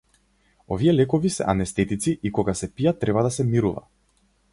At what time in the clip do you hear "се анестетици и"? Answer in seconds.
1.35-2.31